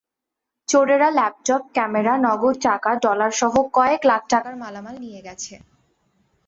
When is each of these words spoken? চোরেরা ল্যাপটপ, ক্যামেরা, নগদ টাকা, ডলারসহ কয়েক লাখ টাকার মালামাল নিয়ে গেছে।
চোরেরা 0.67 1.09
ল্যাপটপ, 1.09 1.61
ক্যামেরা, 1.73 2.13
নগদ 2.17 2.55
টাকা, 2.63 2.89
ডলারসহ 2.95 3.53
কয়েক 3.73 4.01
লাখ 4.05 4.21
টাকার 4.29 4.55
মালামাল 4.55 4.95
নিয়ে 4.99 5.21
গেছে। 5.21 5.53